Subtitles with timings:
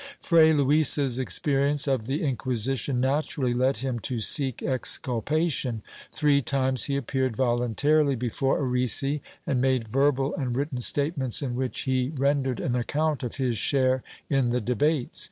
[0.01, 5.83] ^ Fray Luis's experience of the Inquisition naturally led him to seek exculpation.
[6.11, 11.81] Three times he appeared voluntarily before Arrese and made verbal and written statements, in which
[11.81, 15.19] he ren dered an account of his share in the debates.